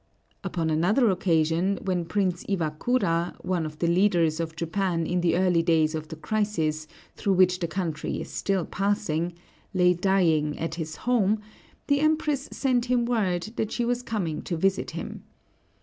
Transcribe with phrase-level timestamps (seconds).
[0.43, 5.61] Upon another occasion, when Prince Iwakura, one of the leaders of Japan in the early
[5.61, 9.33] days of the crisis through which the country is still passing,
[9.75, 11.39] lay dying at his home,
[11.85, 15.21] the Empress sent him word that she was coming to visit him.